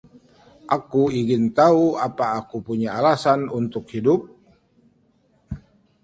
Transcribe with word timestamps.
Aku 0.75 1.03
ingin 1.19 1.43
tahu 1.59 1.85
apa 2.07 2.25
aku 2.41 2.57
punya 2.67 2.89
alasan 2.99 3.41
untuk 3.59 3.83
hidup? 3.93 4.21